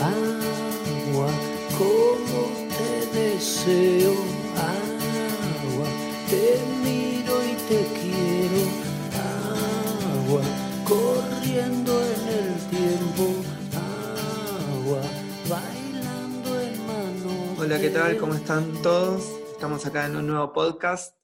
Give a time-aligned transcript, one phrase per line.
[0.00, 1.30] agua,
[1.76, 4.12] como te deseo,
[4.56, 5.88] agua,
[6.30, 8.62] te miro y te quiero,
[10.24, 10.42] agua,
[10.84, 13.24] corriendo en el tiempo,
[14.84, 15.02] agua,
[15.48, 17.54] bailando en mano.
[17.58, 18.16] Hola, ¿qué tal?
[18.18, 19.24] ¿Cómo están todos?
[19.50, 21.16] Estamos acá en un nuevo podcast,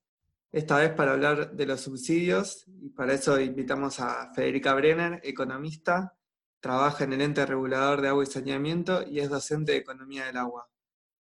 [0.50, 6.16] esta vez para hablar de los subsidios y para eso invitamos a Federica Brenner, economista,
[6.64, 10.38] trabaja en el ente regulador de agua y saneamiento y es docente de economía del
[10.38, 10.66] agua.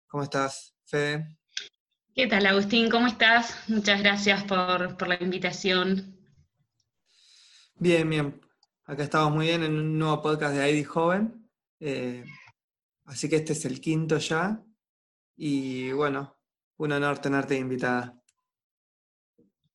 [0.07, 1.37] ¿Cómo estás, Fede?
[2.15, 2.89] ¿Qué tal, Agustín?
[2.89, 3.53] ¿Cómo estás?
[3.67, 6.17] Muchas gracias por, por la invitación.
[7.75, 8.39] Bien, bien.
[8.85, 11.49] Acá estamos muy bien en un nuevo podcast de ID Joven.
[11.81, 12.23] Eh,
[13.03, 14.63] así que este es el quinto ya.
[15.35, 16.37] Y bueno,
[16.77, 18.17] un honor tenerte invitada.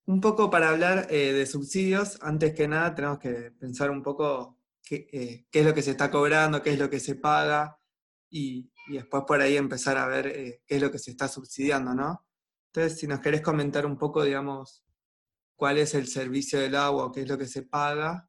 [0.06, 4.57] Un poco para hablar eh, de subsidios, antes que nada tenemos que pensar un poco
[4.88, 7.78] qué, eh, qué, es lo que se está cobrando, qué es lo que se paga,
[8.30, 11.94] y, después por ahí empezar a ver eh, qué es lo que se está subsidiando,
[11.94, 12.26] ¿no?
[12.72, 14.84] Entonces, si nos querés comentar un poco, digamos,
[15.56, 18.28] cuál es el servicio del agua qué es lo que se paga.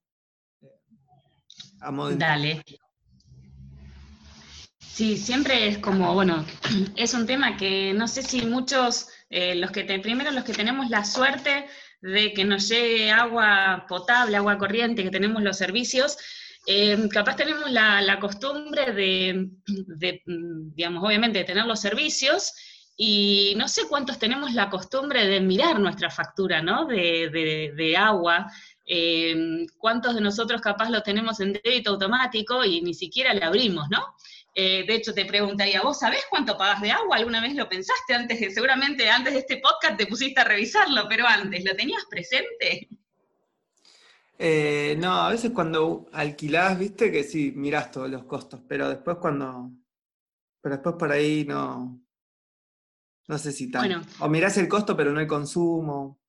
[1.81, 2.63] A modo Dale.
[4.79, 6.45] Sí, siempre es como, bueno,
[6.97, 10.53] es un tema que no sé si muchos eh, los que te, primero los que
[10.53, 11.67] tenemos la suerte
[12.01, 16.17] de que nos llegue agua potable, agua corriente, que tenemos los servicios,
[16.71, 22.53] eh, capaz tenemos la, la costumbre de, de, digamos, obviamente, de tener los servicios
[22.95, 26.85] y no sé cuántos tenemos la costumbre de mirar nuestra factura, ¿no?
[26.85, 28.45] De, de, de agua.
[28.85, 33.87] Eh, ¿Cuántos de nosotros capaz lo tenemos en débito automático y ni siquiera le abrimos,
[33.89, 34.03] ¿no?
[34.53, 37.17] Eh, de hecho, te preguntaría, ¿vos sabés cuánto pagas de agua?
[37.17, 41.07] ¿Alguna vez lo pensaste antes de, seguramente antes de este podcast te pusiste a revisarlo,
[41.09, 42.89] pero antes, ¿lo tenías presente?
[44.41, 49.17] Eh, no, a veces cuando alquilás, viste que sí, mirás todos los costos, pero después
[49.17, 49.69] cuando,
[50.61, 52.01] pero después por ahí no,
[53.27, 53.87] no sé si tanto.
[53.87, 56.21] Bueno, o mirás el costo, pero no el consumo.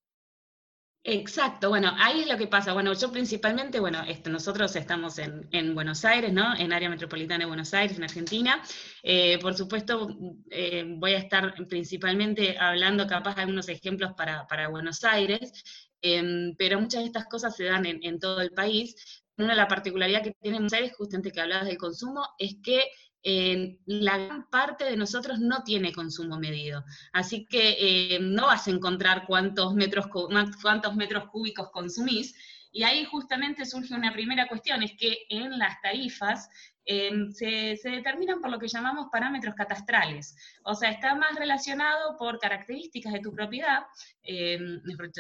[1.02, 2.74] Exacto, bueno, ahí es lo que pasa.
[2.74, 6.54] Bueno, yo principalmente, bueno, nosotros estamos en, en, Buenos Aires, ¿no?
[6.56, 8.60] En área metropolitana de Buenos Aires, en Argentina.
[9.02, 10.08] Eh, por supuesto,
[10.50, 16.54] eh, voy a estar principalmente hablando capaz de algunos ejemplos para, para Buenos Aires, eh,
[16.58, 19.22] pero muchas de estas cosas se dan en, todo el país.
[19.36, 22.84] Una de las particularidades que tiene Buenos Aires, justamente que hablabas del consumo, es que
[23.22, 26.84] eh, la gran parte de nosotros no tiene consumo medido.
[27.12, 32.34] Así que eh, no vas a encontrar cuántos metros, cuántos metros cúbicos consumís.
[32.72, 36.48] Y ahí justamente surge una primera cuestión, es que en las tarifas
[36.84, 40.36] se, determinan por lo que llamamos parámetros catastrales.
[40.64, 43.84] O sea, está más relacionado por características de tu propiedad,
[44.22, 44.58] eh,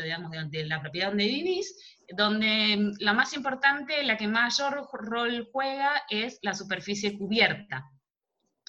[0.02, 5.48] digamos, de, de la propiedad donde vivís, donde la más importante, la que mayor rol
[5.52, 7.90] juega, es la superficie cubierta.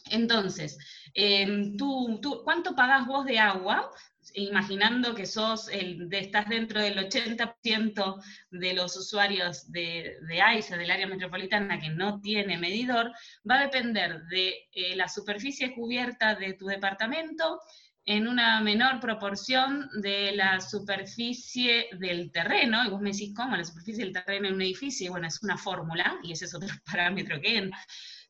[0.10, 0.78] Entonces,
[1.14, 3.90] eh, ¿tú, tú, ¿cuánto pagás vos de agua?
[4.34, 10.78] Imaginando que sos el, de, estás dentro del 80% de los usuarios de, de AISA,
[10.78, 13.12] del área metropolitana, que no tiene medidor,
[13.50, 17.60] va a depender de eh, la superficie cubierta de tu departamento,
[18.06, 23.56] en una menor proporción de la superficie del terreno, y vos me decís, ¿cómo?
[23.56, 26.70] La superficie del terreno en un edificio, bueno, es una fórmula, y ese es otro
[26.86, 27.80] parámetro que entra,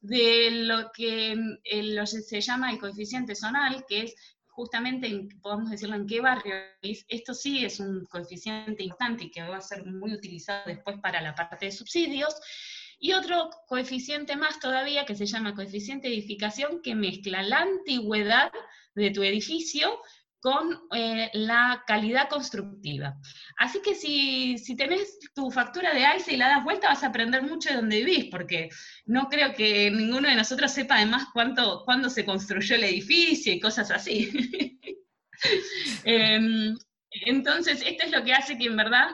[0.02, 1.31] de lo que
[1.63, 4.16] el, lo se llama el coeficiente zonal, que es
[4.61, 7.03] justamente, en, podemos decirlo, en qué barrio es.
[7.09, 11.33] Esto sí es un coeficiente importante que va a ser muy utilizado después para la
[11.33, 12.35] parte de subsidios,
[12.99, 18.51] y otro coeficiente más todavía que se llama coeficiente edificación que mezcla la antigüedad
[18.94, 19.99] de tu edificio
[20.41, 23.16] con eh, la calidad constructiva.
[23.57, 27.07] Así que si, si, tenés tu factura de ICE y la das vuelta, vas a
[27.07, 28.69] aprender mucho de dónde vivís, porque
[29.06, 33.59] no creo que ninguno de nosotros sepa además cuánto, cuándo se construyó el edificio y
[33.59, 34.31] cosas así.
[36.06, 36.73] eh,
[37.12, 39.09] entonces, esto es lo que hace que en verdad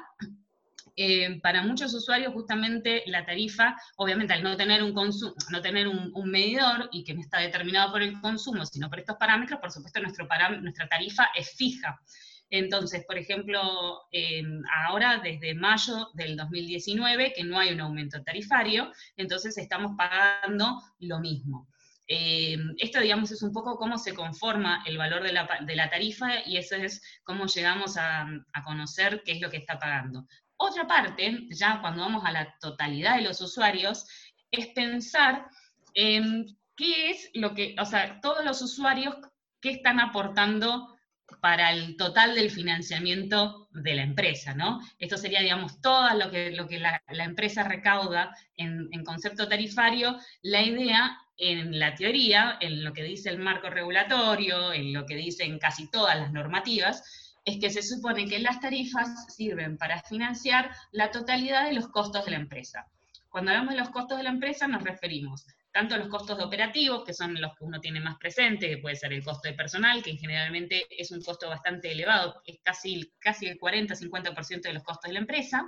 [0.99, 5.87] eh, para muchos usuarios justamente la tarifa, obviamente al no tener un consumo, no tener
[5.87, 9.71] un, medidor y que no está determinado por el consumo, sino por estos parámetros, por
[9.71, 12.01] supuesto nuestra tarifa es fija.
[12.49, 14.41] Entonces, por ejemplo, eh,
[14.85, 21.19] ahora desde mayo del 2019, que no hay un aumento tarifario, entonces estamos pagando lo
[21.19, 21.67] mismo.
[22.07, 26.55] Eh, esto, digamos, es un poco cómo se conforma el valor de la, tarifa y
[26.55, 28.25] eso es cómo llegamos a,
[28.63, 30.25] conocer qué es lo que está pagando.
[30.57, 34.05] Otra parte, ya cuando vamos a la totalidad de los usuarios,
[34.51, 35.47] es pensar
[35.93, 39.15] en qué es lo que, o sea, todos los usuarios,
[39.61, 40.97] qué están aportando
[41.41, 44.79] para el total del financiamiento de la empresa, ¿no?
[44.97, 50.17] Esto sería, digamos, todo lo que, lo que la, empresa recauda en, concepto tarifario.
[50.41, 55.15] La idea en la teoría, en lo que dice el marco regulatorio, en lo que
[55.15, 60.69] dicen casi todas las normativas, es que se supone que las tarifas sirven para financiar
[60.91, 62.85] la totalidad de los costos de la empresa.
[63.29, 67.05] Cuando hablamos de los costos de la empresa nos referimos tanto a los costos operativos,
[67.05, 70.03] que son los que uno tiene más presente, que puede ser el costo de personal,
[70.03, 75.07] que generalmente es un costo bastante elevado, es casi, casi el 40-50% de los costos
[75.07, 75.65] de la empresa,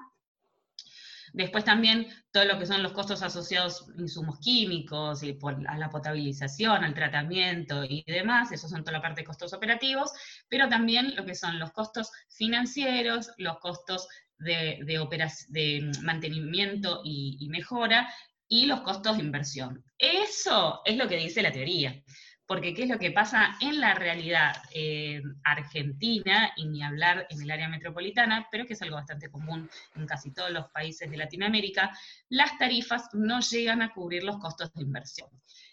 [1.33, 5.37] Después también todo lo que son los costos asociados a insumos químicos, y
[5.67, 10.11] a la potabilización, al tratamiento y demás, eso son toda la parte de costos operativos,
[10.47, 18.09] pero también lo que son los costos financieros, los costos de, de, mantenimiento y mejora,
[18.51, 19.85] y los costos de inversión.
[19.97, 22.01] Eso es lo que dice la teoría
[22.49, 27.43] porque qué es lo que pasa en la realidad eh, argentina, y ni hablar en
[27.43, 31.17] el área metropolitana, pero que es algo bastante común en casi todos los países de
[31.17, 31.95] Latinoamérica,
[32.29, 35.29] las tarifas no llegan a cubrir los costos de inversión.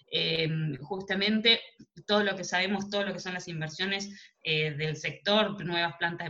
[0.09, 0.49] Eh,
[0.83, 1.61] justamente
[2.07, 4.09] todo lo que sabemos, todo lo que son las inversiones
[4.43, 6.29] eh, del sector, nuevas plantas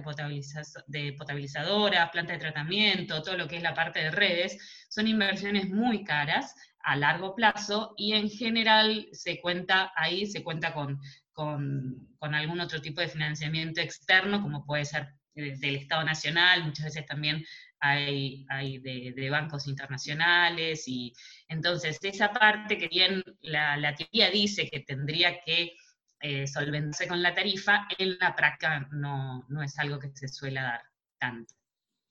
[0.87, 5.69] de, potabilizadoras, plantas de tratamiento, todo lo que es la parte de redes, son inversiones
[5.69, 10.99] muy caras a largo plazo y en general se cuenta ahí, se cuenta con,
[11.33, 17.05] con, algún otro tipo de financiamiento externo, como puede ser del Estado Nacional, muchas veces
[17.05, 17.45] también
[17.81, 21.13] hay, hay de, bancos internacionales, y
[21.49, 25.77] entonces esa parte que bien la, la teoría dice que tendría que
[26.21, 30.61] eh, solventarse con la tarifa, en la práctica no, no es algo que se suele
[30.61, 30.83] dar
[31.19, 31.55] tanto,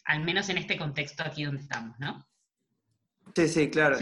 [0.05, 2.27] al menos en este contexto aquí donde estamos, ¿no?
[3.35, 3.97] Sí, sí, claro.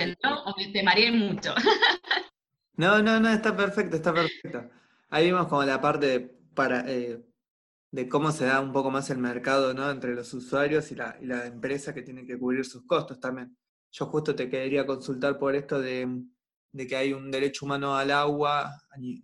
[0.46, 1.56] o te mareé mucho?
[2.76, 4.70] no, no, no, está perfecto, está perfecto.
[5.10, 6.20] Ahí vimos como la parte de,
[6.54, 7.24] para, eh,
[7.94, 9.88] de cómo se da un poco más el mercado ¿no?
[9.92, 13.56] entre los usuarios y la, y la empresa que tiene que cubrir sus costos también.
[13.92, 16.24] Yo justo te quería consultar por esto de,
[16.72, 18.72] de que hay un derecho humano al agua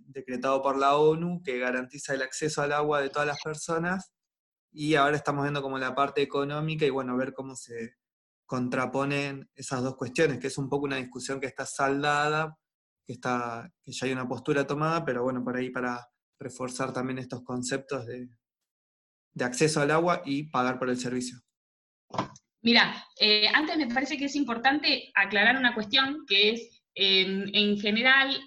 [0.05, 4.11] decretado por la ONU que garantiza el acceso al agua de todas las personas
[4.71, 7.95] y ahora estamos viendo como la parte económica y bueno, ver cómo se,
[8.49, 12.57] contraponen esas dos cuestiones, que es un poco una discusión que está saldada,
[13.05, 16.07] que, está, que ya hay una postura tomada, pero bueno, por ahí para
[16.39, 18.29] reforzar también estos conceptos de,
[19.39, 21.39] acceso al agua y pagar por el servicio.
[22.61, 28.37] Mira, eh, antes me parece que es importante aclarar una cuestión que es, en general,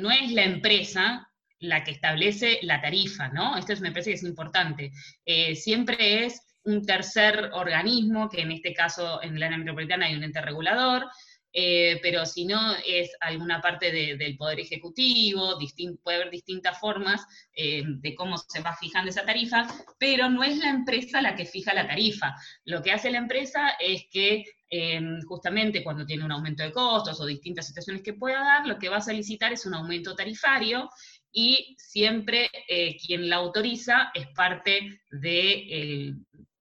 [0.00, 3.56] no es la empresa la que establece la tarifa, ¿no?
[3.56, 4.92] Esto me parece que es importante.
[5.24, 10.16] Eh, siempre es un tercer organismo, que en este caso en la área metropolitana hay
[10.16, 11.06] un ente regulador,
[11.52, 15.58] eh, pero si no es alguna parte del Poder Ejecutivo,
[16.02, 19.66] puede haber distintas formas eh, de cómo se va fijando esa tarifa,
[19.98, 22.34] pero no es la empresa la que fija la tarifa.
[22.64, 27.20] Lo que hace la empresa es que em, justamente cuando tiene un aumento de costos
[27.20, 30.88] o distintas situaciones que pueda dar, lo que va a solicitar es un aumento tarifario
[31.32, 36.14] y siempre eh, quien la autoriza es parte de,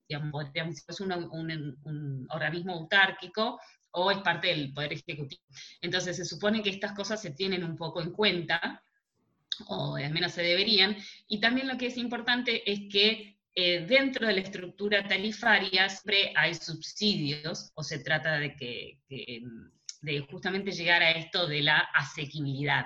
[0.08, 0.46] digamos,
[0.88, 3.60] es un, organismo autárquico
[3.92, 5.42] o es parte del Poder Ejecutivo.
[5.82, 8.84] Entonces se supone que estas cosas se tienen un poco en cuenta,
[9.68, 10.96] o al menos se deberían,
[11.28, 16.32] y también lo que es importante es que eh, dentro de la estructura tarifaria siempre
[16.36, 19.00] hay subsidios, o se trata de que,
[20.02, 22.86] de justamente llegar a esto de la asequibilidad.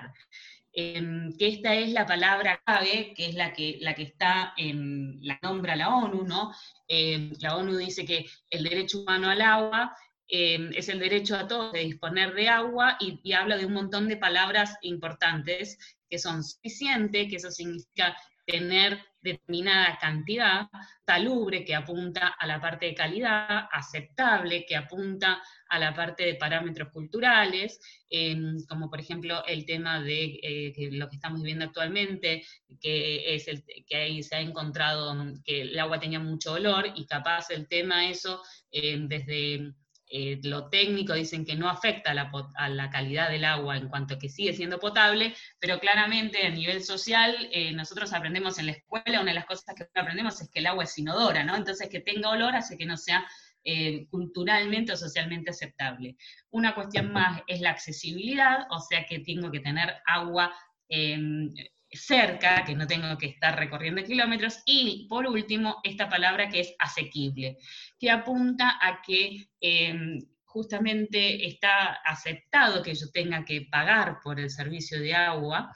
[0.76, 5.20] Em, que esta es la palabra clave, que es la que, la que está en
[5.22, 6.52] la nombra la ONU, ¿no?
[6.88, 9.96] Em, la ONU dice que el derecho humano al agua
[10.28, 13.72] em, es el derecho a todos de disponer de agua y, y, habla de un
[13.72, 15.78] montón de palabras importantes
[16.08, 18.16] que son suficiente, que eso significa
[18.46, 20.68] tener determinada cantidad,
[21.06, 26.34] salubre, que apunta a la parte de calidad, aceptable, que apunta a la parte de
[26.34, 32.44] parámetros culturales, em, como por ejemplo el tema de eh, lo que estamos viviendo actualmente,
[32.80, 37.06] que es el, que ahí se ha encontrado que el agua tenía mucho olor y
[37.06, 39.72] capaz el tema eso em, desde
[40.16, 44.28] eh, lo técnico dicen que no afecta a la, calidad del agua en cuanto que
[44.28, 49.32] sigue siendo potable, pero claramente a nivel social eh, nosotros aprendemos en la escuela, una
[49.32, 51.56] de las cosas que aprendemos es que el agua es inodora, ¿no?
[51.56, 53.26] Entonces que tenga olor hace que no sea
[53.64, 56.16] eh, culturalmente o socialmente aceptable.
[56.50, 60.54] Una cuestión más es la accesibilidad, o sea que tengo que tener agua
[60.88, 61.52] em,
[61.90, 66.74] cerca, que no tengo que estar recorriendo kilómetros, y por último, esta palabra que es
[66.78, 67.56] asequible,
[68.04, 74.50] que apunta a que em, justamente está aceptado que yo tenga que pagar por el
[74.50, 75.72] servicio de agua,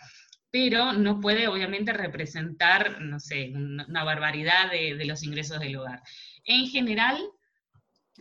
[0.51, 6.03] pero no puede obviamente representar, no sé, una barbaridad de, los ingresos del hogar.
[6.45, 7.19] En general,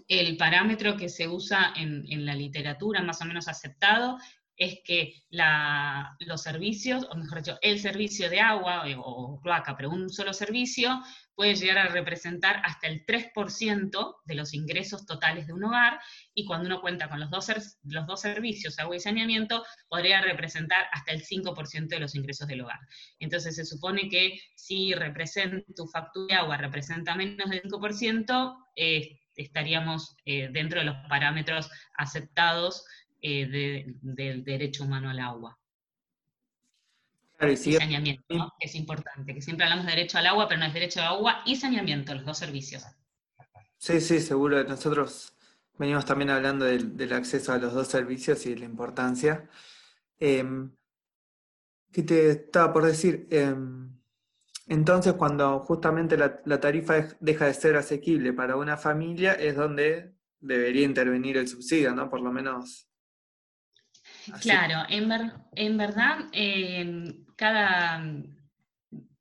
[0.07, 4.17] el parámetro que se usa en, en, la literatura más o menos aceptado
[4.57, 9.91] es que los servicios, o mejor dicho, el servicio de agua eh, o, cloaca, pero
[9.91, 10.99] un solo servicio,
[11.35, 15.99] puede llegar a representar hasta el 3% de los ingresos totales de un hogar,
[16.33, 17.47] y cuando uno cuenta con los dos,
[17.83, 22.61] los dos servicios, agua y saneamiento, podría representar hasta el 5% de los ingresos del
[22.61, 22.79] hogar.
[23.19, 29.19] Entonces se supone que si representa, tu factura de agua representa menos del 5%, eh,
[29.35, 32.83] estaríamos eh, dentro de los parámetros aceptados
[33.21, 35.57] eh, del derecho humano al agua.
[37.41, 41.01] y, saneamiento, es importante, que siempre hablamos de derecho al agua, pero no es derecho
[41.01, 42.83] al agua y saneamiento, los dos servicios.
[43.77, 44.63] Sí, sí, seguro.
[44.63, 45.33] Nosotros
[45.77, 49.49] venimos también hablando del, acceso a los dos servicios y de la importancia.
[50.19, 50.71] Em,
[51.91, 53.27] ¿Qué te estaba por decir?
[53.31, 53.97] Em,
[54.67, 60.85] entonces, cuando justamente la, tarifa deja de ser asequible para una familia, es donde debería
[60.85, 62.09] intervenir el subsidio, ¿no?
[62.09, 62.86] Por lo menos.
[64.41, 65.11] Claro, en,
[65.55, 66.17] en verdad,
[67.35, 68.03] cada,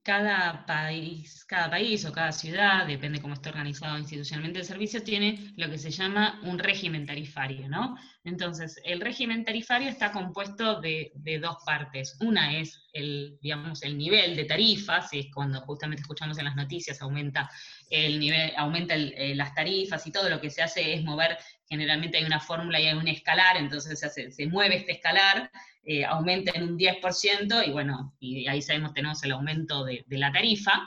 [0.03, 5.53] cada país, cada país o cada ciudad, depende cómo esté organizado institucionalmente el servicio, tiene
[5.57, 7.97] lo que se llama un régimen tarifario, ¿no?
[8.23, 11.11] Entonces, el régimen tarifario está compuesto de,
[11.43, 12.17] dos partes.
[12.21, 16.57] Una es el, digamos, el nivel de tarifas, y es cuando justamente escuchamos en las
[16.57, 17.51] noticias aumenta
[17.91, 21.37] el nivel, aumenta eh, las tarifas y todo lo que se hace es mover,
[21.69, 25.51] generalmente hay una fórmula y hay un escalar, entonces se, se mueve este escalar
[25.89, 30.33] eh, aumenta en un 10% y bueno, y ahí sabemos tenemos el aumento de, la
[30.33, 30.85] tarifa,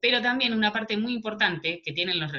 [0.00, 2.32] pero también una parte muy importante que tienen los,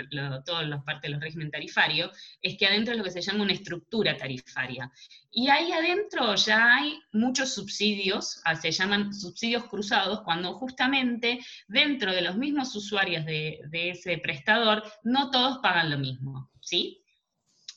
[0.46, 3.44] todas las partes de los regímenes tarifarios es que adentro es lo que se llama
[3.44, 4.92] una estructura tarifaria.
[5.32, 12.14] Y ahí adentro ya hay muchos subsidios, ah, se llaman subsidios cruzados, cuando justamente dentro
[12.14, 17.02] de los mismos usuarios de, de ese prestador no todos pagan lo mismo, ¿sí?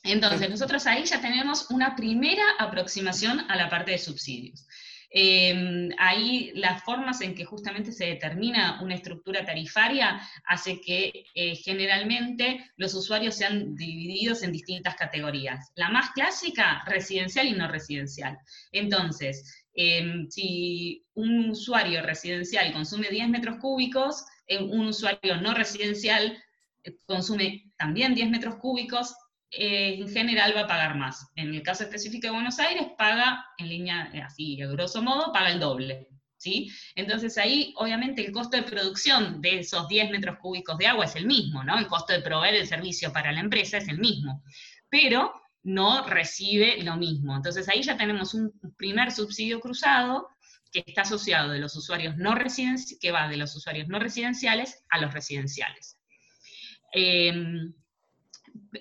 [0.03, 4.67] Entonces, nosotros ahí ya tenemos una primera aproximación a la parte de subsidios.
[5.17, 11.55] Em, ahí las formas en que justamente se determina una estructura tarifaria hace que eh,
[11.55, 15.71] generalmente los usuarios sean divididos en distintas categorías.
[15.75, 18.37] La más clásica, residencial y no residencial.
[18.73, 24.25] Entonces, em, si un usuario residencial consume 10 metros cúbicos,
[24.59, 26.37] un usuario no residencial
[26.83, 29.15] eh, consume también 10 metros cúbicos,
[29.51, 31.31] eh, en general va a pagar más.
[31.35, 35.31] En el caso específico de Buenos Aires, paga en línea, eh, así, a grosso modo,
[35.31, 36.09] paga el doble.
[36.37, 36.69] ¿sí?
[36.95, 41.15] Entonces ahí, obviamente, el costo de producción de esos 10 metros cúbicos de agua es
[41.15, 41.77] el mismo, ¿no?
[41.77, 44.43] El costo de proveer el servicio para la empresa es el mismo.
[44.89, 45.33] Pero
[45.63, 47.35] no recibe lo mismo.
[47.35, 50.29] Entonces ahí ya tenemos un primer subsidio cruzado
[50.71, 52.35] que está asociado de los usuarios no
[52.99, 55.97] que va de los usuarios no residenciales a los residenciales.
[56.93, 57.33] Eh,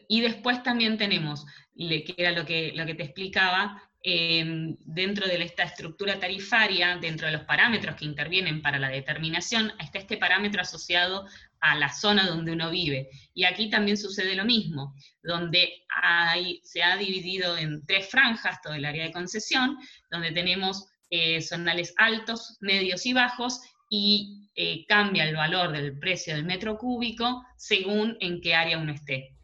[0.08, 1.44] y después también tenemos,
[1.76, 7.26] que era lo que, lo que te explicaba, em, dentro de esta estructura tarifaria, dentro
[7.26, 11.26] de los parámetros que intervienen para la determinación, está este parámetro asociado
[11.60, 13.08] a la zona donde uno vive.
[13.32, 18.74] Y aquí también sucede lo mismo, donde hay, se ha dividido en tres franjas todo
[18.74, 19.78] el área de concesión,
[20.10, 26.34] donde tenemos eh, zonales altos, medios y bajos, y eh, cambia el valor del precio
[26.34, 29.34] del metro cúbico según en qué área uno esté.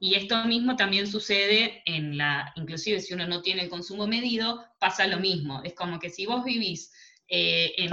[0.00, 4.64] Y esto mismo también sucede en la, inclusive si uno no tiene el consumo medido,
[4.78, 5.60] pasa lo mismo.
[5.64, 6.92] Es como que si vos vivís
[7.26, 7.92] eh, en,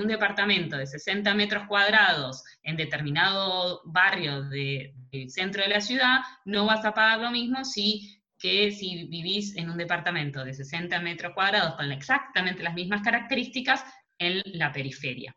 [0.00, 6.66] un, departamento de 60 metros cuadrados en determinado barrio del centro de la ciudad, no
[6.66, 11.32] vas a pagar lo mismo si, que si vivís en un departamento de 60 metros
[11.34, 13.82] cuadrados con exactamente las mismas características
[14.18, 15.34] en la periferia.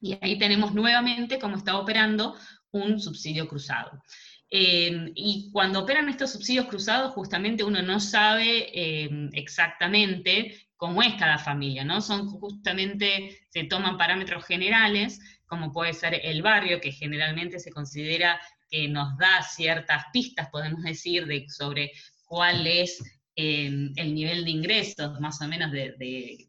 [0.00, 2.36] Y ahí tenemos nuevamente cómo está operando
[2.72, 4.02] un subsidio cruzado.
[4.52, 11.14] Em, y cuando operan estos subsidios cruzados, justamente uno no sabe em, exactamente cómo es
[11.14, 12.00] cada familia, ¿no?
[12.00, 18.40] Son justamente, se toman parámetros generales, como puede ser el barrio, que generalmente se considera
[18.68, 21.92] que nos da ciertas pistas, podemos decir, de, sobre
[22.24, 23.02] cuál es
[23.36, 26.48] em, el nivel de ingresos, más o menos, de,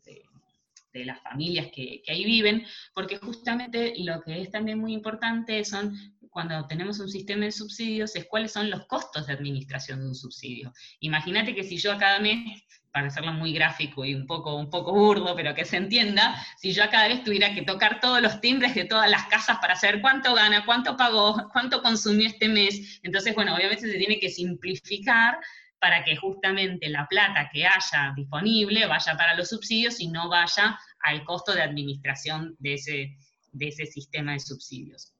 [0.94, 5.94] las familias que, ahí viven, porque justamente lo que es también muy importante son
[6.32, 10.16] cuando tenemos un sistema de subsidios es cuáles son los costos de administración de un
[10.16, 10.74] subsidio.
[11.02, 14.70] Imagínate que si yo a cada mes, para hacerlo muy gráfico y un poco, un
[14.70, 18.22] poco burdo, pero que se entienda, si yo a cada vez tuviera que tocar todos
[18.22, 22.48] los timbres de todas las casas para saber cuánto gana, cuánto pagó, cuánto consumió este
[22.48, 25.38] mes, entonces, bueno, obviamente se tiene que simplificar
[25.80, 30.80] para que justamente la plata que haya disponible vaya para los subsidios y no vaya
[31.02, 33.18] al costo de administración de ese,
[33.52, 35.14] de ese sistema de subsidios.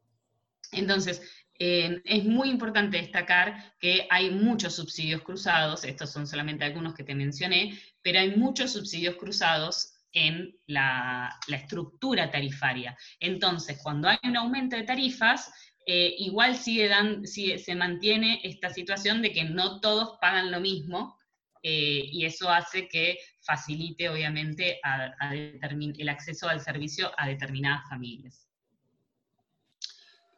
[0.72, 1.22] Entonces,
[1.64, 7.14] es muy importante destacar que hay muchos subsidios cruzados, estos son solamente algunos que te
[7.14, 12.98] mencioné, pero hay muchos subsidios cruzados en la, estructura tarifaria.
[13.20, 15.52] Entonces, cuando hay un aumento de tarifas,
[15.86, 21.18] eh, igual sigue dan, se mantiene esta situación de que no todos pagan lo mismo,
[21.64, 24.80] eh, y eso hace que facilite, obviamente,
[25.22, 28.51] el acceso al servicio a determinadas familias.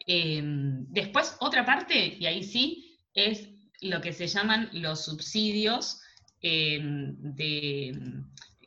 [0.06, 3.50] Em, después, otra parte, y ahí sí, es
[3.82, 6.02] lo que se llaman los subsidios
[6.42, 7.92] em, que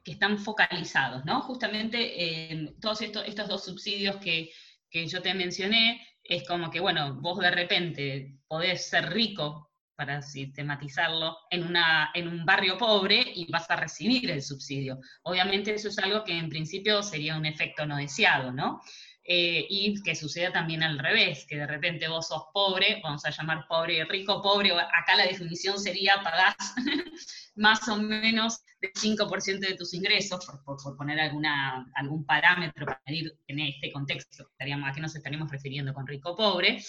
[0.04, 1.42] están focalizados, ¿no?
[1.42, 4.50] Justamente em, todos estos, estos dos subsidios que,
[4.90, 9.66] que yo te mencioné, es como que, bueno, vos de repente podés ser rico,
[9.96, 15.00] para sistematizarlo, en, una, en un barrio pobre y vas a recibir el subsidio.
[15.22, 18.82] Obviamente eso es algo que en principio sería un efecto no deseado, ¿no?
[19.28, 23.30] Eh, y que suceda también al revés, que de repente vos sos pobre, vamos a
[23.30, 26.54] llamar pobre rico, pobre, acá la definición sería pagás
[27.56, 33.36] más o menos del 5% de tus ingresos, por, poner alguna, algún parámetro para medir
[33.48, 36.80] en este contexto, estaríamos, a qué nos estaríamos refiriendo con rico pobre,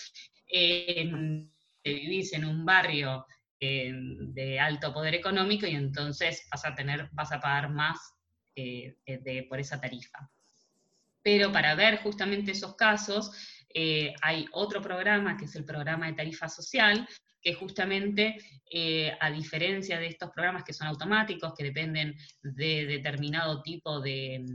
[0.46, 1.10] eh,
[1.84, 3.26] vivís en un barrio
[3.60, 7.98] eh, de alto poder económico y entonces vas a, tener, vas a pagar más
[8.56, 10.30] de, por esa tarifa.
[11.28, 13.34] Pero para ver justamente esos casos,
[13.74, 17.06] eh, hay otro programa, que es el programa de tarifa social,
[17.42, 18.38] que justamente,
[18.72, 24.46] eh, a diferencia de estos programas que son automáticos, que dependen de determinado tipo de,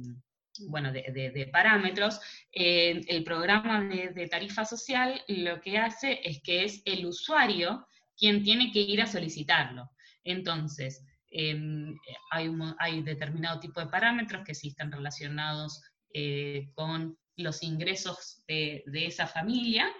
[0.71, 2.19] bueno, de, parámetros,
[2.51, 7.87] eh, el programa de, tarifa social lo que hace es que es el usuario
[8.17, 9.91] quien tiene que ir a solicitarlo.
[10.25, 11.99] Entonces, em,
[12.31, 15.83] hay, hay determinado tipo de parámetros que sí están relacionados
[16.15, 19.91] eh, con los ingresos de, esa familia,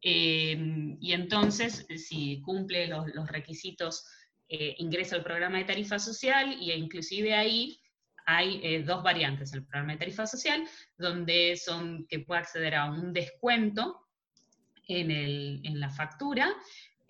[0.00, 0.56] eh,
[1.00, 4.06] y entonces si cumple los, requisitos
[4.48, 7.80] eh, ingresa al programa de tarifa social y inclusive ahí
[8.24, 10.62] hay dos variantes, el programa de tarifa social,
[10.98, 14.06] donde son que puede acceder a un descuento
[14.86, 16.54] en, en la factura,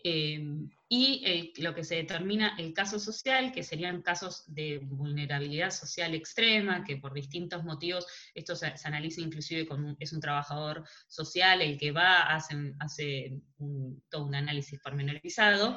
[0.02, 6.84] y lo que se determina el caso social, que serían casos de vulnerabilidad social extrema,
[6.84, 11.92] que por distintos motivos, esto se, analiza inclusive con es un trabajador social el que
[11.92, 13.40] va, hace, hace
[14.08, 15.76] todo un análisis pormenorizado,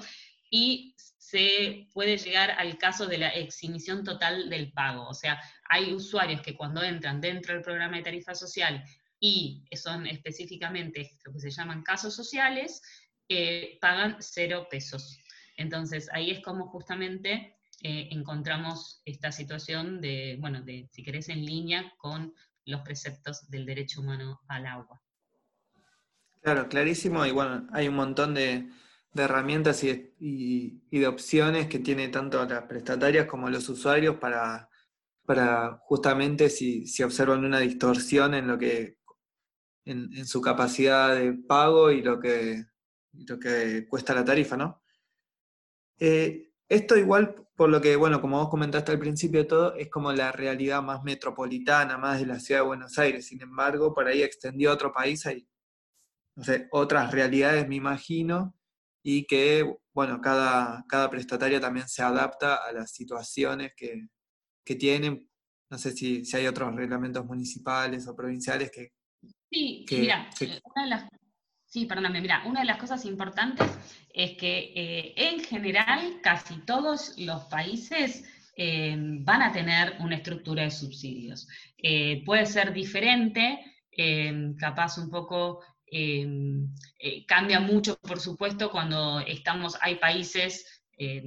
[0.49, 5.07] y se puede llegar al caso de la exhibición total del pago.
[5.07, 8.83] O sea, hay usuarios que cuando entran dentro del programa de tarifa social
[9.17, 12.81] y son específicamente lo que se llaman casos sociales,
[13.79, 15.19] pagan cero pesos.
[15.57, 21.43] Entonces, ahí es como justamente eh, encontramos esta situación de, bueno, de, si querés, en
[21.43, 22.33] línea con
[22.65, 25.01] los preceptos del derecho humano al agua.
[26.41, 28.69] Claro, clarísimo, y bueno, hay un montón de,
[29.15, 34.69] herramientas y, de opciones que tiene tanto las prestatarias como los usuarios para,
[35.25, 38.97] para justamente si, observan una distorsión en lo que
[39.85, 42.65] en, su capacidad de pago y lo que
[43.13, 44.83] lo que cuesta la tarifa, ¿no?
[45.99, 49.89] Eh, esto igual, por lo que, bueno, como vos comentaste al principio de todo, es
[49.89, 53.27] como la realidad más metropolitana, más de la ciudad de Buenos Aires.
[53.27, 55.47] Sin embargo, por ahí extendió a otro país, hay,
[56.35, 58.55] no sé, otras realidades, me imagino,
[59.03, 64.07] y que, bueno, cada, cada prestataria también se adapta a las situaciones que,
[64.79, 65.29] tienen.
[65.69, 68.93] No sé si, hay otros reglamentos municipales o provinciales que...
[69.51, 70.29] Sí, mira,
[70.63, 71.09] una de las
[71.71, 73.65] Sí, perdóname, mira, una de las cosas importantes
[74.13, 78.25] es que eh, en general casi todos los países
[78.57, 81.47] eh, van a tener una estructura de subsidios.
[81.77, 83.57] Eh, puede ser diferente,
[84.59, 85.61] capaz un poco,
[87.25, 90.83] cambia mucho, por supuesto, cuando estamos, hay países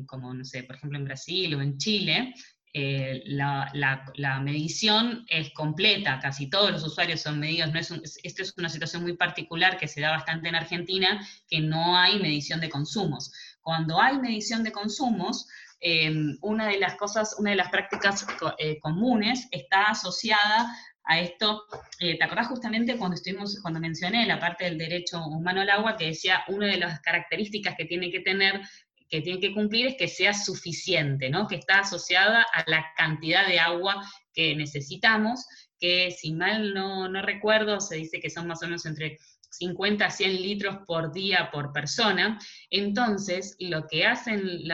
[0.07, 2.35] como, no sé, por ejemplo en Brasil o en Chile,
[2.77, 8.53] eh, la, medición es completa, casi todos los usuarios son medidos, no es esto es
[8.59, 12.69] una situación muy particular que se da bastante en Argentina, que no hay medición de
[12.69, 13.33] consumos.
[13.63, 15.47] Cuando hay medición de consumos,
[15.79, 18.27] em, una de las cosas, una de las prácticas
[18.59, 21.67] eh, comunes está asociada a esto,
[22.01, 25.97] eh, ¿te acordás justamente cuando estuvimos, cuando mencioné la parte del derecho humano al agua,
[25.97, 28.63] que decía una de las características que tiene que tener
[29.09, 31.47] que tiene que cumplir es que sea suficiente, ¿no?
[31.47, 35.47] que está asociada a la cantidad de agua que necesitamos,
[35.79, 39.19] que si mal no, recuerdo, se dice que son más o menos entre
[39.51, 42.39] 50 a 100 litros por día por persona.
[42.71, 44.67] Entonces, lo que hacen,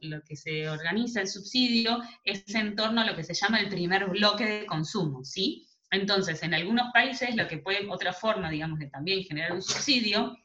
[0.00, 3.68] lo que se organiza el subsidio es en torno a lo que se llama el
[3.68, 5.66] primer bloque de consumo, ¿sí?
[5.90, 10.36] Entonces, en algunos países, lo que puede, otra forma, digamos, de también generar un subsidio,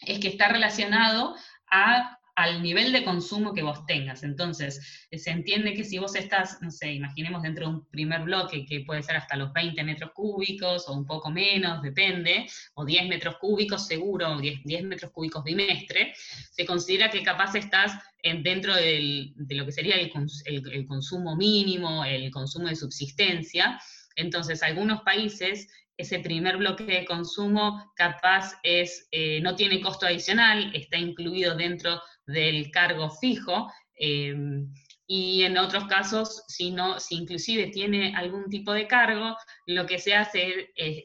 [0.00, 1.36] es que está relacionado
[1.70, 4.22] a al nivel de consumo que vos tengas.
[4.22, 8.64] Entonces, se entiende que si vos estás, no sé, imaginemos dentro de un primer bloque
[8.64, 13.08] que puede ser hasta los 20 metros cúbicos o un poco menos, depende, o 10
[13.08, 16.14] metros cúbicos seguro, o 10, metros cúbicos bimestre,
[16.52, 20.12] se considera que capaz estás en, dentro de lo que sería el,
[20.46, 23.80] el consumo mínimo, el consumo de subsistencia.
[24.14, 25.66] Entonces, algunos países
[25.98, 32.00] ese primer bloque de consumo capaz es, eh, no tiene costo adicional, está incluido dentro
[32.28, 34.72] del cargo fijo, em,
[35.06, 39.36] y en otros casos, si, no, si inclusive tiene algún tipo de cargo,
[39.66, 41.04] lo que se hace es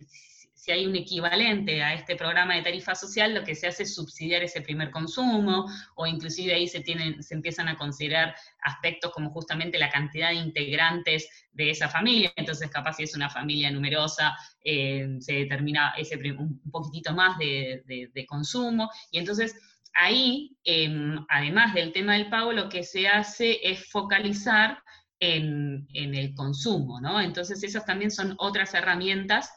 [0.64, 3.94] si hay un equivalente a este programa de tarifa social, lo que se hace es
[3.94, 9.30] subsidiar ese primer consumo, o inclusive ahí se, tienen, se empiezan a considerar aspectos como
[9.32, 14.38] justamente la cantidad de integrantes de esa familia, entonces capaz si es una familia numerosa,
[14.64, 19.54] eh, se determina ese, un poquitito más de, consumo, y entonces
[19.94, 24.82] ahí, em, además del tema del pago, lo que se hace es focalizar
[25.20, 27.22] en, el consumo, ¿no?
[27.22, 29.52] Entonces esas también son otras herramientas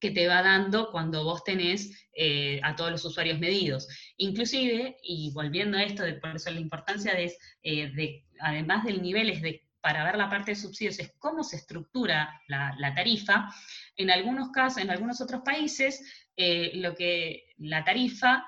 [0.00, 3.86] que te va dando cuando vos tenés eh, a todos los usuarios medidos.
[4.16, 9.30] Inclusive, y volviendo a esto, de, por eso la importancia eh, de además del nivel,
[9.30, 13.52] es de para ver la parte de subsidios es cómo se estructura la, tarifa.
[13.96, 16.00] En algunos casos, en algunos otros países,
[16.36, 18.46] eh, lo que la tarifa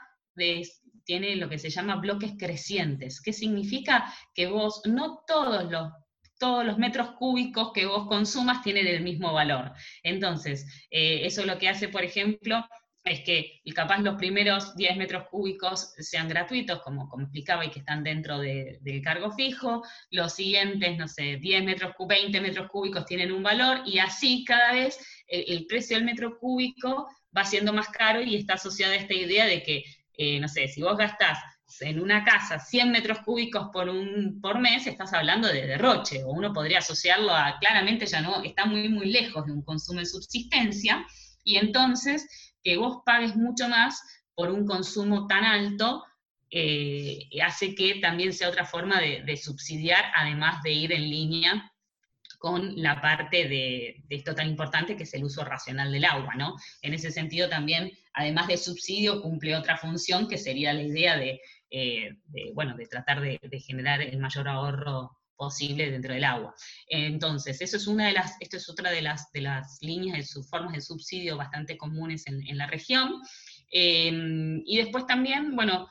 [1.04, 3.20] tiene lo que se llama bloques crecientes.
[3.20, 4.12] ¿Qué significa?
[4.34, 5.92] Que vos no todos los
[6.38, 9.72] todos los metros cúbicos que vos consumas tienen el mismo valor.
[10.02, 12.66] Entonces, eh, eso lo que hace, por ejemplo,
[13.04, 17.80] es que capaz los primeros 10 metros cúbicos sean gratuitos, como, como explicaba, y que
[17.80, 23.30] están dentro del cargo fijo, los siguientes, no sé, 10 metros, 20 metros cúbicos tienen
[23.30, 27.88] un valor, y así cada vez el, el precio del metro cúbico va siendo más
[27.88, 29.84] caro y está asociada a esta idea de que,
[30.16, 31.38] eh, no sé, si vos gastás
[31.80, 36.30] en una casa 100 metros cúbicos por, un, por mes, estás hablando de derroche, o
[36.30, 40.06] uno podría asociarlo a, claramente ya no, está muy, muy lejos de un consumo de
[40.06, 41.04] subsistencia,
[41.42, 44.00] y entonces que vos pagues mucho más
[44.34, 46.04] por un consumo tan alto,
[46.50, 51.72] eh, hace que también sea otra forma de, subsidiar, además de ir en línea
[52.38, 56.34] con la parte de, de, esto tan importante que es el uso racional del agua,
[56.36, 56.56] ¿no?
[56.82, 61.40] En ese sentido también, además de subsidio, cumple otra función que sería la idea de
[61.76, 62.16] eh,
[62.54, 66.54] bueno, de tratar de, generar el mayor ahorro posible dentro del agua.
[66.86, 70.22] Entonces, eso es una de las, esto es otra de las, de las líneas de
[70.22, 73.20] sus formas de subsidio bastante comunes en, la región.
[73.72, 75.88] Em, y después también, bueno,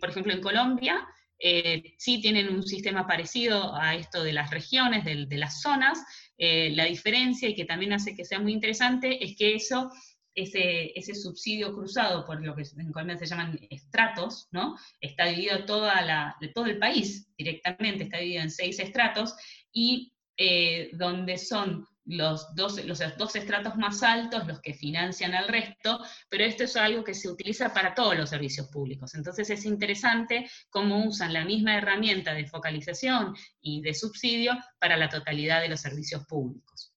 [0.00, 1.06] por ejemplo, en Colombia,
[1.38, 6.02] eh, sí tienen un sistema parecido a esto de las regiones, de, las zonas.
[6.38, 9.90] Eh, la diferencia, y que también hace que sea muy interesante, es que eso
[10.34, 14.76] ese, subsidio cruzado por lo que en Colombia se llaman estratos, ¿no?
[15.00, 19.34] Está dividido toda la, todo el país directamente, está dividido en seis estratos,
[19.72, 25.48] y eh, donde son los dos, los dos estratos más altos los que financian al
[25.48, 29.14] resto, pero esto es algo que se utiliza para todos los servicios públicos.
[29.14, 35.08] Entonces es interesante cómo usan la misma herramienta de focalización y de subsidio para la
[35.08, 36.89] totalidad de los servicios públicos.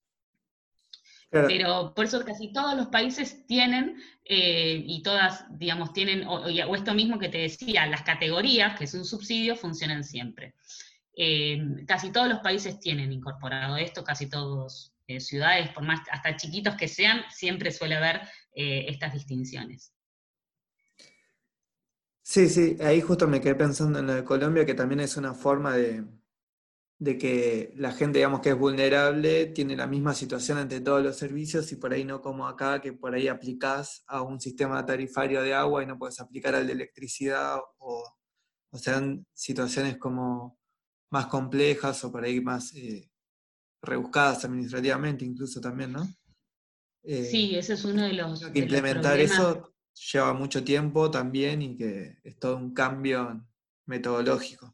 [1.34, 6.93] Pero por eso casi todos los países tienen, eh, y todas, digamos, tienen, o, esto
[6.93, 10.54] mismo que te decía, las categorías, que es un subsidio, funcionan siempre.
[11.15, 16.36] Eh, casi todos los países tienen incorporado esto, casi todas eh, ciudades, por más hasta
[16.36, 18.22] chiquitos que sean, siempre suele haber
[18.56, 19.91] estas distinciones.
[22.22, 25.34] Sí, sí, ahí justo me quedé pensando en lo de Colombia, que también es una
[25.34, 26.04] forma de,
[27.04, 31.18] de que la gente, digamos, que es vulnerable, tiene la misma situación ante todos los
[31.18, 35.42] servicios y por ahí no como acá, que por ahí aplicás a un sistema tarifario
[35.42, 38.04] de agua y no puedes aplicar al de electricidad, o,
[38.72, 40.58] o sean situaciones como
[41.12, 43.12] más complejas o por ahí más eh,
[43.82, 46.08] rebuscadas administrativamente incluso también, ¿no?
[47.04, 48.44] Eh, sí, ese es uno de los...
[48.54, 49.76] implementar eso
[50.13, 53.46] lleva mucho tiempo también y que es todo un cambio
[53.88, 54.74] metodológico.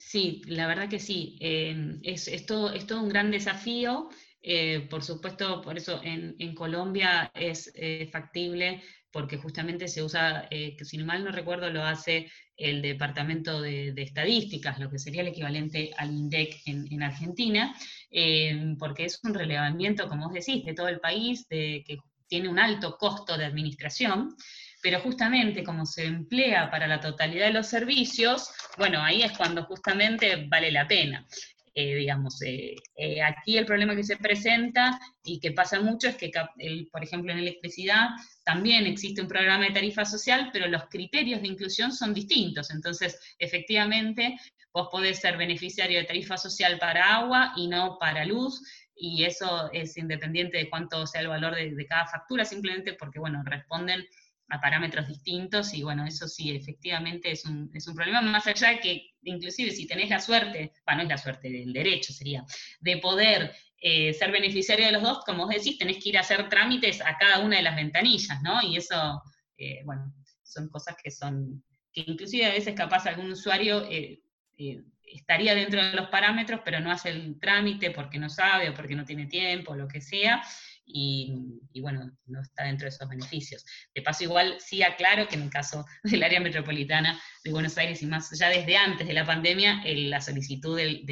[0.00, 1.36] Sí, la verdad que sí.
[1.40, 4.08] Em, es, todo, un gran desafío.
[4.42, 8.82] Eh, por supuesto, por eso en, Colombia es eh, factible
[9.12, 13.92] porque justamente se usa, eh, que si mal no recuerdo, lo hace el Departamento de,
[13.96, 17.74] Estadísticas, lo que sería el equivalente al INDEC en, Argentina,
[18.10, 22.48] em, porque es un relevamiento, como vos decís, de todo el país, de, que tiene
[22.48, 24.36] un alto costo de administración
[24.82, 29.64] pero justamente como se emplea para la totalidad de los servicios, bueno, ahí es cuando
[29.64, 31.26] justamente vale la pena.
[31.74, 36.16] eh, digamos, eh, eh, aquí el problema que se presenta y que pasa mucho es
[36.16, 36.30] que,
[36.90, 38.08] por ejemplo, en electricidad
[38.44, 42.70] también existe un programa de tarifa social, pero los criterios de inclusión son distintos.
[42.70, 44.36] Entonces, efectivamente,
[44.72, 48.62] vos podés ser beneficiario de tarifa social para agua y no para luz,
[48.94, 53.20] y eso es independiente de cuánto sea el valor de, de cada factura, simplemente porque,
[53.20, 54.04] bueno, responden
[54.50, 58.70] a parámetros distintos y bueno, eso sí, efectivamente es un, es un problema, más allá
[58.70, 62.44] de que inclusive si tenés la suerte, bueno, no es la suerte, del derecho sería,
[62.80, 66.20] de poder eh, ser beneficiario de los dos, como vos decís, tenés que ir a
[66.20, 68.60] hacer trámites a cada una de las ventanillas, ¿no?
[68.62, 69.22] Y eso,
[69.56, 74.20] eh, bueno, son cosas que son, que inclusive a veces capaz algún usuario eh,
[75.02, 78.94] estaría dentro de los parámetros, pero no hace el trámite porque no sabe o porque
[78.94, 80.42] no tiene tiempo, lo que sea,
[80.92, 83.64] y, bueno, no está dentro de esos beneficios.
[83.94, 88.02] De paso, igual sí aclaro que en el caso del área metropolitana de Buenos Aires
[88.02, 91.04] y más, ya desde antes de la pandemia, la solicitud del,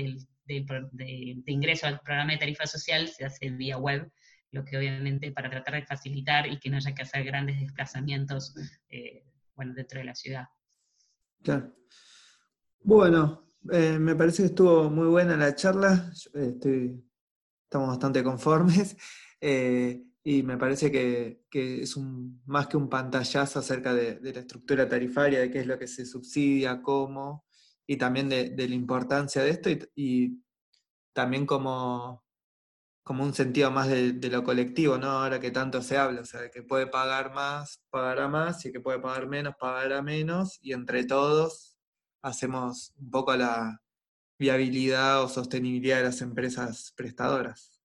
[0.45, 4.11] de, ingreso al programa de tarifa social se hace vía web,
[4.51, 8.55] lo que obviamente para tratar de facilitar y que no haya que hacer grandes desplazamientos
[8.89, 10.47] eh, bueno, dentro de la ciudad.
[11.43, 11.75] Claro.
[12.81, 16.11] Bueno, eh, me parece que estuvo muy buena la charla.
[16.35, 17.05] Estoy,
[17.65, 18.97] estamos bastante conformes.
[19.41, 24.89] Eh, y me parece que, es un, más que un pantallazo acerca de, la estructura
[24.89, 27.47] tarifaria, de qué es lo que se subsidia, cómo,
[27.87, 30.43] y también de, la importancia de esto, y,
[31.15, 32.25] también como,
[33.03, 35.09] como un sentido más de, lo colectivo, ¿no?
[35.09, 38.81] Ahora que tanto se habla, o sea, que puede pagar más, pagará más, y que
[38.81, 41.79] puede pagar menos, pagará menos, y entre todos
[42.23, 43.81] hacemos un poco la
[44.39, 47.78] viabilidad o sostenibilidad de las empresas prestadoras.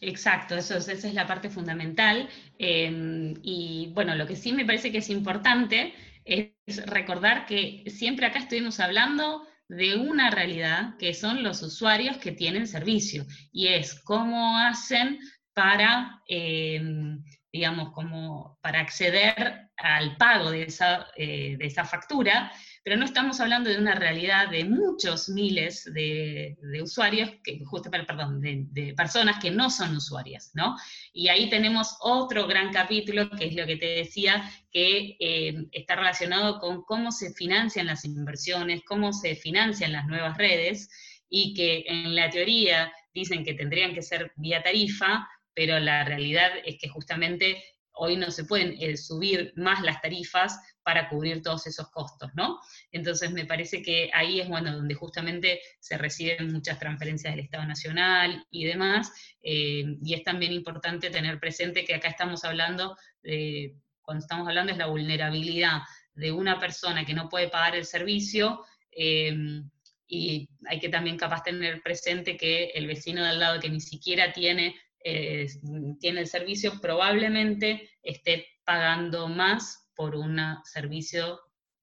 [0.00, 2.28] Exacto, eso esa es la parte fundamental.
[2.58, 6.50] Em, y bueno, lo que sí me parece que es importante es
[6.86, 12.66] recordar que siempre acá estuvimos hablando de una realidad que son los usuarios que tienen
[12.68, 15.18] servicio y es cómo hacen
[15.54, 17.92] para, em, digamos,
[18.60, 22.52] para acceder al pago de esa, eh, de esa factura
[22.86, 28.40] pero no estamos hablando de una realidad de muchos miles de, usuarios, que, justo, perdón,
[28.40, 30.76] de, personas que no son usuarias, ¿no?
[31.12, 35.96] Y ahí tenemos otro gran capítulo, que es lo que te decía, que eh, está
[35.96, 40.88] relacionado con cómo se financian las inversiones, cómo se financian las nuevas redes,
[41.28, 46.52] y que en la teoría dicen que tendrían que ser vía tarifa, pero la realidad
[46.64, 47.64] es que justamente
[47.96, 52.60] hoy no se pueden eh, subir más las tarifas para cubrir todos esos costos, ¿no?
[52.92, 57.66] Entonces me parece que ahí es bueno donde justamente se reciben muchas transferencias del Estado
[57.66, 59.10] Nacional y demás,
[59.42, 64.72] eh, y es también importante tener presente que acá estamos hablando, de, cuando estamos hablando
[64.72, 65.80] es la vulnerabilidad
[66.14, 69.62] de una persona que no puede pagar el servicio, eh,
[70.08, 73.80] y hay que también capaz tener presente que el vecino de al lado que ni
[73.80, 74.76] siquiera tiene
[76.00, 81.40] tiene el servicio, probablemente esté pagando más por un servicio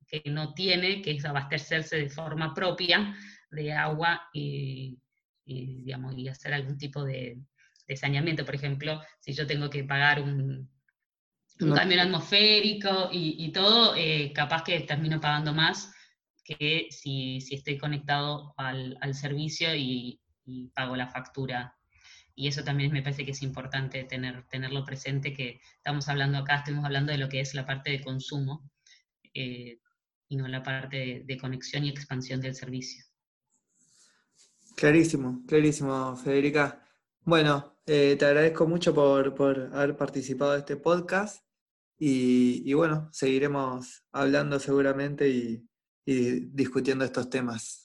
[0.07, 3.15] que no tiene, que es abastecerse de forma propia
[3.49, 4.99] de agua y,
[5.45, 7.39] digamos, y hacer algún tipo de,
[7.95, 8.45] saneamiento.
[8.45, 10.69] Por ejemplo, si yo tengo que pagar un,
[11.75, 15.93] camión atmosférico y, todo, eh, capaz que termino pagando más
[16.43, 20.19] que si, estoy conectado al, servicio y,
[20.75, 21.73] pago la factura
[22.35, 26.57] y eso también me parece que es importante tener, tenerlo presente, que estamos hablando acá,
[26.57, 28.69] estamos hablando de lo que es la parte de consumo
[29.33, 29.79] eh,
[30.27, 33.05] y no la parte de, conexión y expansión del servicio.
[34.75, 36.83] Clarísimo, clarísimo, Federica.
[37.21, 41.45] Bueno, eh, te agradezco mucho por, haber participado de este podcast
[41.99, 45.63] y, bueno, seguiremos hablando seguramente y
[46.05, 47.82] discutiendo estos temas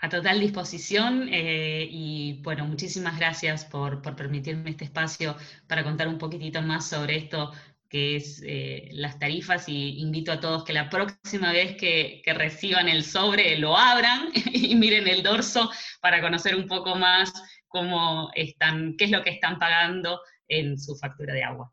[0.00, 5.36] a total disposición eh, y bueno, muchísimas gracias por, permitirme este espacio
[5.66, 7.52] para contar un poquitito más sobre esto
[7.88, 12.88] que es eh, las tarifas y invito a todos que la próxima vez que, reciban
[12.88, 17.32] el sobre lo abran y miren el dorso para conocer un poco más
[17.66, 21.72] cómo están, qué es lo que están pagando en su factura de agua.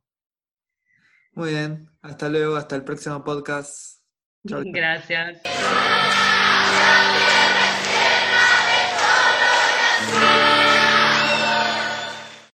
[1.33, 4.01] Muy bien, hasta luego, hasta el próximo podcast.
[4.43, 5.41] Gracias.